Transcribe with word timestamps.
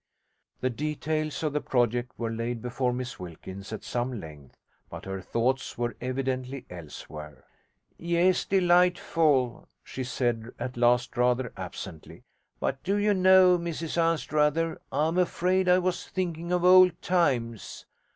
The 0.61 0.71
details 0.71 1.43
of 1.43 1.53
the 1.53 1.61
project 1.61 2.17
were 2.17 2.31
laid 2.31 2.59
before 2.59 2.91
Miss 2.91 3.19
Wilkins 3.19 3.71
at 3.71 3.83
some 3.83 4.19
length; 4.19 4.57
but 4.89 5.05
her 5.05 5.21
thoughts 5.21 5.77
were 5.77 5.95
evidently 6.01 6.65
elsewhere. 6.71 7.43
'Yes, 7.99 8.43
delightful,' 8.45 9.67
she 9.83 10.03
said 10.03 10.53
at 10.57 10.75
last 10.75 11.15
rather 11.17 11.53
absently. 11.55 12.23
'But 12.59 12.81
do 12.81 12.95
you 12.95 13.13
know, 13.13 13.59
Mrs 13.59 13.95
Anstruther, 13.95 14.81
I'm 14.91 15.19
afraid 15.19 15.69
I 15.69 15.77
was 15.77 16.07
thinking 16.09 16.51
of 16.51 16.65
old 16.65 16.99
times. 17.03 17.85